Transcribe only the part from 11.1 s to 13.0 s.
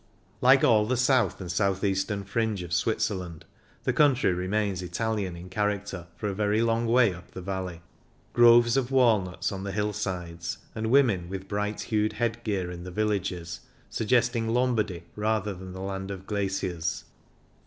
with bright hued head gear in the